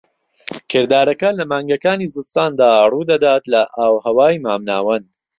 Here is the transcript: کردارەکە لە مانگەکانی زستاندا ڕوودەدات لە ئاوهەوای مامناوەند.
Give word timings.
کردارەکە 0.71 1.29
لە 1.39 1.43
مانگەکانی 1.51 2.11
زستاندا 2.15 2.69
ڕوودەدات 2.91 3.43
لە 3.53 3.61
ئاوهەوای 3.77 4.41
مامناوەند. 4.45 5.07